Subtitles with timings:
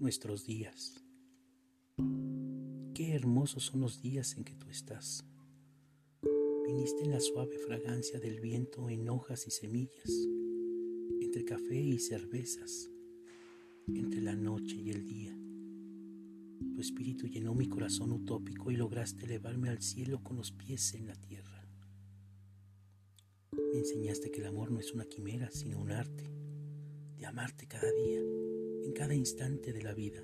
[0.00, 1.04] nuestros días.
[2.94, 5.24] Qué hermosos son los días en que tú estás.
[6.66, 10.10] Viniste en la suave fragancia del viento en hojas y semillas,
[11.20, 12.90] entre café y cervezas,
[13.88, 15.36] entre la noche y el día.
[16.74, 21.06] Tu espíritu llenó mi corazón utópico y lograste elevarme al cielo con los pies en
[21.06, 21.68] la tierra.
[23.52, 26.30] Me enseñaste que el amor no es una quimera, sino un arte,
[27.16, 28.20] de amarte cada día,
[28.84, 30.22] en cada instante de la vida.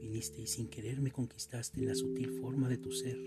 [0.00, 3.18] Viniste y sin querer me conquistaste en la sutil forma de tu ser,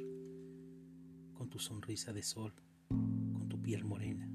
[1.34, 2.52] con tu sonrisa de sol,
[2.88, 4.27] con tu piel morena,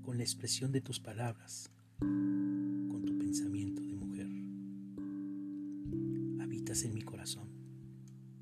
[0.00, 4.28] con la expresión de tus palabras, con tu pensamiento de mujer.
[6.42, 7.48] Habitas en mi corazón,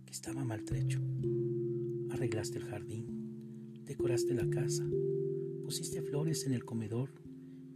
[0.06, 1.00] que estaba maltrecho.
[2.10, 4.88] Arreglaste el jardín, decoraste la casa,
[5.64, 7.10] pusiste flores en el comedor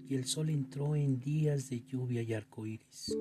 [0.08, 3.16] y el sol entró en días de lluvia y arcoíris,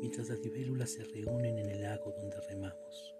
[0.00, 3.14] mientras las libélulas se reúnen en el lago donde remamos.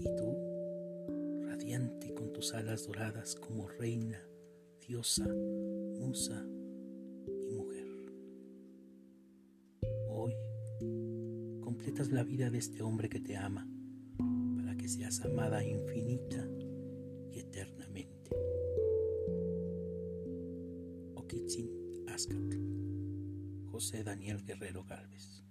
[0.00, 4.20] Y tú, radiante con tus alas doradas como reina,
[4.86, 6.44] diosa, musa
[7.42, 7.86] y mujer.
[10.08, 10.34] Hoy
[11.60, 13.68] completas la vida de este hombre que te ama
[14.56, 16.44] para que seas amada infinita
[23.70, 25.47] José Daniel Guerrero Galvez.